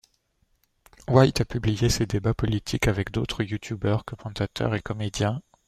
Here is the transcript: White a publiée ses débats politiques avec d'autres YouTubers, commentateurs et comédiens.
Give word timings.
White 1.07 1.41
a 1.41 1.45
publiée 1.45 1.91
ses 1.91 2.07
débats 2.07 2.33
politiques 2.33 2.87
avec 2.87 3.11
d'autres 3.11 3.43
YouTubers, 3.43 4.03
commentateurs 4.03 4.73
et 4.73 4.81
comédiens. 4.81 5.41